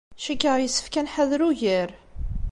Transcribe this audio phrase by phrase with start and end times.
[0.23, 1.89] Cikkeɣ yella yessefk ad nḥader ugar.